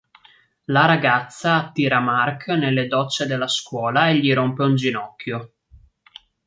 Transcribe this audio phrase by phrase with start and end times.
[0.65, 5.53] La ragazza attira Mark nelle docce della scuola e gli rompe un ginocchio.